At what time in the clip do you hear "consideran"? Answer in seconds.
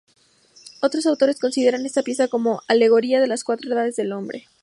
1.39-1.85